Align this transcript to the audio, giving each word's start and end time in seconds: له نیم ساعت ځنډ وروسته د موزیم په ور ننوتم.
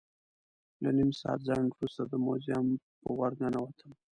له 0.83 0.89
نیم 0.97 1.09
ساعت 1.19 1.39
ځنډ 1.47 1.67
وروسته 1.71 2.01
د 2.07 2.13
موزیم 2.25 2.67
په 3.03 3.09
ور 3.19 3.31
ننوتم. 3.41 3.91